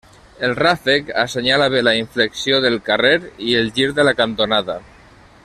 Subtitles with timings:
[0.45, 3.13] El ràfec assenyala bé la inflexió del carrer
[3.51, 4.81] i el gir de la cantonada.